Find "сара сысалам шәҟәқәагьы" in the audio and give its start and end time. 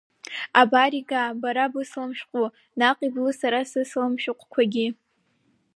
3.39-4.87